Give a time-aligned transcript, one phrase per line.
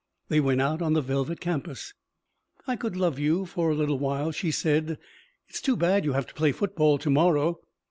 [0.29, 1.93] They went out on the velvet campus.
[2.65, 4.97] "I could love you for a little while," she said.
[5.47, 7.59] "It's too bad you have to play football to morrow."